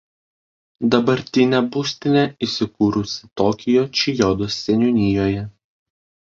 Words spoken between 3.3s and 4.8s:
Tokijo Čijodos